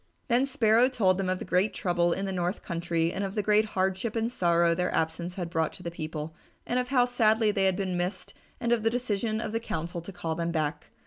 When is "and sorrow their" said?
4.15-4.91